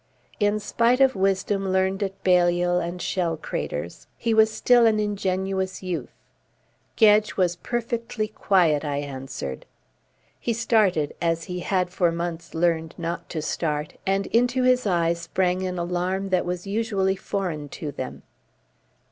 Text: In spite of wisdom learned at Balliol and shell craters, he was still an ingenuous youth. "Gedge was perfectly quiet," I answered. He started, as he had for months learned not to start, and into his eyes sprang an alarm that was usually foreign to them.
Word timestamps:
In 0.39 0.59
spite 0.59 0.99
of 0.99 1.13
wisdom 1.15 1.69
learned 1.71 2.01
at 2.01 2.23
Balliol 2.23 2.79
and 2.79 2.99
shell 2.99 3.37
craters, 3.37 4.07
he 4.17 4.33
was 4.33 4.51
still 4.51 4.87
an 4.87 4.99
ingenuous 4.99 5.83
youth. 5.83 6.09
"Gedge 6.95 7.37
was 7.37 7.57
perfectly 7.57 8.27
quiet," 8.27 8.83
I 8.83 8.97
answered. 8.97 9.67
He 10.39 10.53
started, 10.53 11.13
as 11.21 11.43
he 11.43 11.59
had 11.59 11.91
for 11.91 12.11
months 12.11 12.55
learned 12.55 12.95
not 12.97 13.29
to 13.29 13.43
start, 13.43 13.93
and 14.03 14.25
into 14.29 14.63
his 14.63 14.87
eyes 14.87 15.21
sprang 15.21 15.61
an 15.67 15.77
alarm 15.77 16.29
that 16.29 16.47
was 16.47 16.65
usually 16.65 17.15
foreign 17.15 17.69
to 17.69 17.91
them. 17.91 18.23